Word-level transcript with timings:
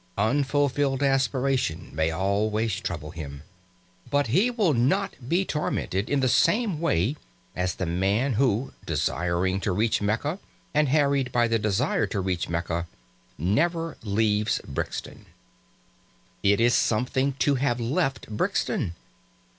Unfulfilled 0.17 1.03
aspiration 1.03 1.91
may 1.93 2.09
always 2.09 2.79
trouble 2.79 3.11
him. 3.11 3.43
But 4.09 4.25
he 4.33 4.49
will 4.49 4.73
not 4.73 5.13
be 5.29 5.45
tormented 5.45 6.09
in 6.09 6.21
the 6.21 6.27
same 6.27 6.79
way 6.79 7.17
as 7.55 7.75
the 7.75 7.85
man 7.85 8.33
who, 8.33 8.73
desiring 8.83 9.59
to 9.61 9.71
reach 9.71 10.01
Mecca, 10.01 10.39
and 10.73 10.89
harried 10.89 11.31
by 11.31 11.47
the 11.47 11.59
desire 11.59 12.07
to 12.07 12.19
reach 12.19 12.49
Mecca, 12.49 12.87
never 13.37 13.95
leaves 14.01 14.59
Brixton. 14.67 15.27
It 16.41 16.59
is 16.59 16.73
something 16.73 17.33
to 17.33 17.53
have 17.53 17.79
left 17.79 18.27
Brixton. 18.27 18.95